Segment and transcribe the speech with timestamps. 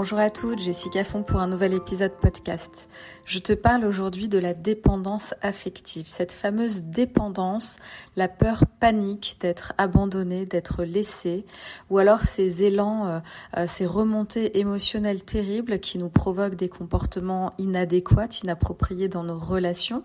[0.00, 2.88] Bonjour à toutes, Jessica Font pour un nouvel épisode podcast.
[3.26, 7.76] Je te parle aujourd'hui de la dépendance affective, cette fameuse dépendance,
[8.16, 11.44] la peur panique d'être abandonné, d'être laissé,
[11.90, 13.18] ou alors ces élans, euh,
[13.58, 20.02] euh, ces remontées émotionnelles terribles qui nous provoquent des comportements inadéquats, inappropriés dans nos relations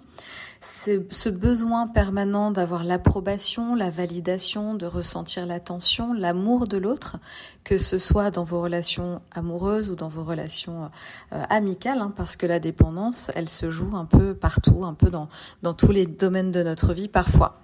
[0.65, 7.17] ce besoin permanent d'avoir l'approbation, la validation, de ressentir l'attention, l'amour de l'autre,
[7.63, 10.89] que ce soit dans vos relations amoureuses ou dans vos relations
[11.33, 15.09] euh, amicales, hein, parce que la dépendance, elle se joue un peu partout, un peu
[15.09, 15.29] dans,
[15.63, 17.55] dans tous les domaines de notre vie parfois.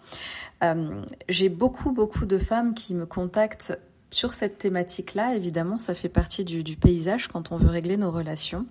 [0.63, 3.79] Euh, J'ai beaucoup, beaucoup de femmes qui me contactent
[4.11, 8.65] sur cette thématique-là, évidemment, ça fait partie du, paysage quand on veut régler nos relations.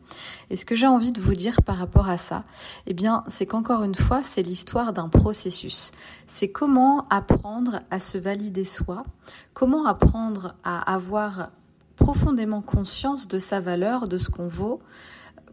[0.51, 2.45] Et ce que j'ai envie de vous dire par rapport à ça,
[2.87, 5.92] eh bien, c'est qu'encore une fois, c'est l'histoire d'un processus.
[6.26, 9.02] C'est comment apprendre à se valider soi,
[9.54, 11.51] comment apprendre à avoir
[12.01, 14.80] profondément conscience de sa valeur, de ce qu'on vaut,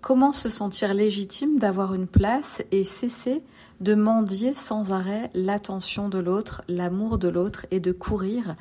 [0.01, 3.43] Comment se sentir légitime d'avoir une place et cesser
[3.81, 8.55] de mendier sans arrêt l'attention de l'autre, l'amour de l'autre et de courir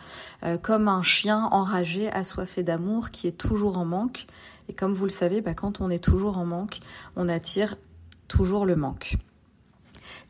[0.44, 4.26] euh, comme un chien enragé, assoiffé d'amour qui est toujours en manque.
[4.68, 6.80] Et comme vous le savez, bah, quand on est toujours en manque,
[7.16, 7.76] on attire
[8.28, 9.16] toujours le manque.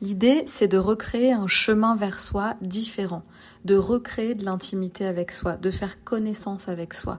[0.01, 3.23] L'idée, c'est de recréer un chemin vers soi différent,
[3.67, 7.19] de recréer de l'intimité avec soi, de faire connaissance avec soi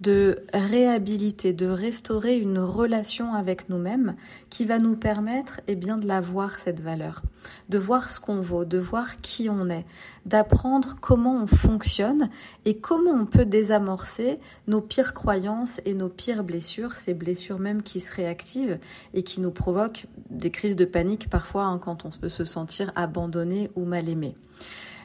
[0.00, 4.16] de réhabiliter, de restaurer une relation avec nous-mêmes
[4.50, 7.22] qui va nous permettre eh bien, de la voir, cette valeur,
[7.68, 9.86] de voir ce qu'on vaut, de voir qui on est,
[10.26, 12.28] d'apprendre comment on fonctionne
[12.64, 17.82] et comment on peut désamorcer nos pires croyances et nos pires blessures, ces blessures même
[17.82, 18.78] qui se réactivent
[19.14, 22.92] et qui nous provoquent des crises de panique parfois hein, quand on peut se sentir
[22.96, 24.34] abandonné ou mal aimé.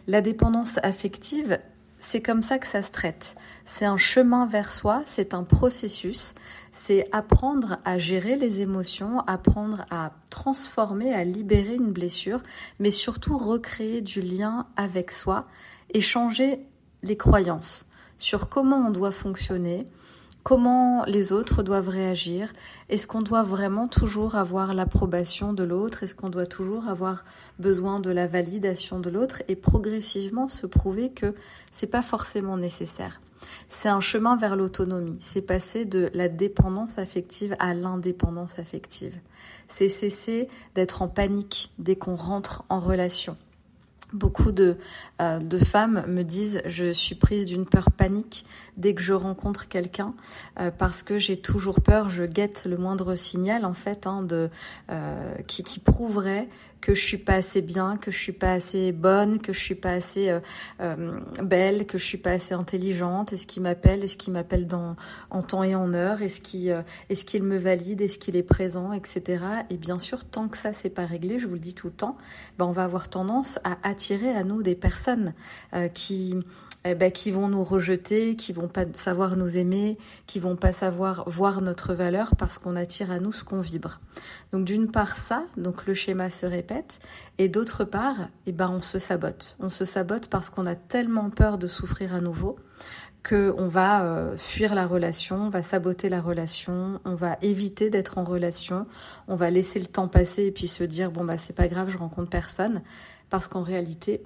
[0.10, 1.60] La dépendance affective,
[2.00, 3.36] c'est comme ça que ça se traite.
[3.66, 6.34] C'est un chemin vers soi, c'est un processus,
[6.72, 12.42] c'est apprendre à gérer les émotions, apprendre à transformer, à libérer une blessure,
[12.80, 15.46] mais surtout recréer du lien avec soi
[15.94, 16.66] et changer
[17.04, 17.86] les croyances
[18.18, 19.86] sur comment on doit fonctionner,
[20.44, 22.54] comment les autres doivent réagir?
[22.90, 26.04] Est-ce qu'on doit vraiment toujours avoir l'approbation de l'autre?
[26.04, 27.24] Est-ce qu'on doit toujours avoir
[27.60, 29.44] besoin de la validation de l'autre?
[29.48, 31.36] Et progressivement se prouver que
[31.72, 33.22] c'est pas forcément nécessaire.
[33.68, 35.18] C'est un chemin vers l'autonomie.
[35.22, 39.18] C'est passer de la dépendance affective à l'indépendance affective.
[39.68, 43.38] C'est cesser d'être en panique dès qu'on rentre en relation.
[44.12, 44.78] Beaucoup de,
[45.22, 48.44] euh, de, femmes me disent je suis prise d'une peur panique
[48.76, 50.16] dès que je rencontre quelqu'un
[50.60, 54.50] euh, parce que j'ai toujours peur, je guette le moindre signal en fait hein, de,
[54.90, 56.50] euh, qui, prouverait
[56.82, 59.76] que je suis pas assez bien, que je suis pas assez bonne, que je suis
[59.76, 60.40] pas assez euh,
[60.82, 63.34] euh, belle, que je suis pas assez intelligente.
[63.34, 64.68] Est-ce qu'il m'appelle Est-ce qu'il m'appelle
[65.30, 68.44] en temps et en heure Est-ce qu'il euh, est-ce qu'il me valide Est-ce qu'il est
[68.44, 69.44] présent, etc.
[69.70, 71.94] Et bien sûr, tant que ça c'est pas réglé, je vous le dis tout le
[71.94, 72.18] temps,
[72.58, 75.34] ben on va avoir tendance à attirer à nous des personnes
[75.94, 76.36] qui
[76.86, 79.98] eh ben, qui vont nous rejeter, qui vont pas savoir nous aimer,
[80.28, 84.00] qui vont pas savoir voir notre valeur parce qu'on attire à nous ce qu'on vibre.
[84.54, 86.69] Donc d'une part ça, donc le schéma se répète,
[87.38, 88.16] et d'autre part,
[88.46, 89.58] eh ben on se sabote.
[89.60, 92.58] On se sabote parce qu'on a tellement peur de souffrir à nouveau
[93.28, 98.18] qu'on va euh, fuir la relation, on va saboter la relation, on va éviter d'être
[98.18, 98.88] en relation,
[99.28, 101.90] on va laisser le temps passer et puis se dire bon bah c'est pas grave,
[101.90, 102.82] je rencontre personne,
[103.30, 104.24] parce qu'en réalité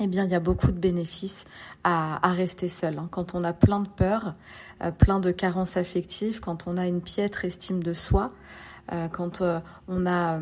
[0.00, 1.44] eh bien, il y a beaucoup de bénéfices
[1.84, 2.98] à, rester seul.
[2.98, 3.08] Hein.
[3.10, 4.34] Quand on a plein de peurs,
[4.82, 8.32] euh, plein de carences affectives, quand on a une piètre estime de soi,
[8.92, 10.40] euh, quand euh, on a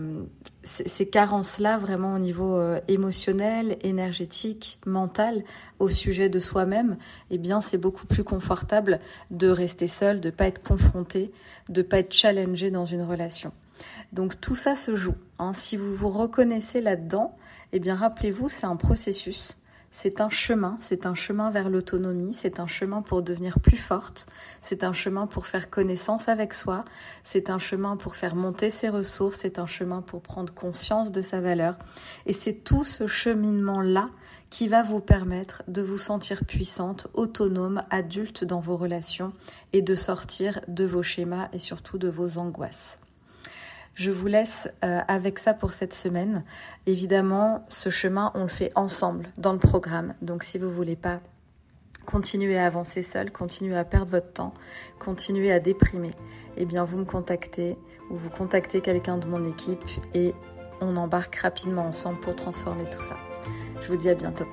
[0.64, 5.42] ces carences-là vraiment au niveau émotionnel, énergétique, mental,
[5.80, 6.96] au sujet de soi-même,
[7.30, 9.00] eh bien, c'est beaucoup plus confortable
[9.32, 11.32] de rester seul, de pas être confronté,
[11.68, 13.52] de pas être challengé dans une relation.
[14.12, 15.16] Donc tout ça se joue.
[15.40, 15.52] Hein.
[15.52, 17.36] Si vous vous reconnaissez là-dedans,
[17.72, 19.58] eh bien rappelez-vous, c'est un processus.
[19.94, 24.26] C'est un chemin, c'est un chemin vers l'autonomie, c'est un chemin pour devenir plus forte,
[24.62, 26.86] c'est un chemin pour faire connaissance avec soi,
[27.24, 31.20] c'est un chemin pour faire monter ses ressources, c'est un chemin pour prendre conscience de
[31.20, 31.76] sa valeur.
[32.24, 34.08] Et c'est tout ce cheminement-là
[34.48, 39.34] qui va vous permettre de vous sentir puissante, autonome, adulte dans vos relations
[39.74, 42.98] et de sortir de vos schémas et surtout de vos angoisses.
[43.94, 46.44] Je vous laisse euh, avec ça pour cette semaine.
[46.86, 50.14] Évidemment, ce chemin, on le fait ensemble dans le programme.
[50.22, 51.20] Donc si vous voulez pas
[52.06, 54.54] continuer à avancer seul, continuer à perdre votre temps,
[54.98, 56.10] continuer à déprimer,
[56.56, 57.76] eh bien vous me contactez
[58.10, 59.84] ou vous contactez quelqu'un de mon équipe
[60.14, 60.34] et
[60.80, 63.16] on embarque rapidement ensemble pour transformer tout ça.
[63.80, 64.46] Je vous dis à bientôt.